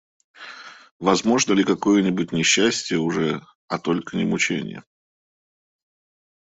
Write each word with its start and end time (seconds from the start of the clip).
Возможно 0.99 1.53
ли 1.53 1.63
какое-нибудь 1.63 2.31
не 2.31 2.41
счастье 2.41 2.97
уже, 2.97 3.39
а 3.67 3.77
только 3.77 4.17
не 4.17 4.25
мученье? 4.25 4.83